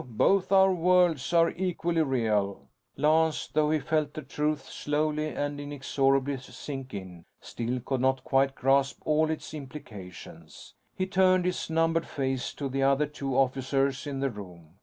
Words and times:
Both 0.07 0.51
our 0.51 0.73
worlds 0.73 1.31
are 1.31 1.51
equally 1.51 2.01
real." 2.01 2.69
Lance, 2.97 3.45
though 3.47 3.69
he 3.69 3.77
felt 3.77 4.15
the 4.15 4.23
truth 4.23 4.67
slowly 4.67 5.27
and 5.27 5.59
inexorably 5.61 6.37
sink 6.37 6.91
in, 6.95 7.25
still 7.39 7.79
could 7.81 8.01
not 8.01 8.23
quite 8.23 8.55
grasp 8.55 8.99
all 9.05 9.29
its 9.29 9.53
implications. 9.53 10.73
He 10.95 11.05
turned 11.05 11.45
his 11.45 11.69
numbed 11.69 12.07
face 12.07 12.51
to 12.55 12.67
the 12.67 12.81
other 12.81 13.05
two 13.05 13.37
officers 13.37 14.07
in 14.07 14.21
the 14.21 14.31
room. 14.31 14.77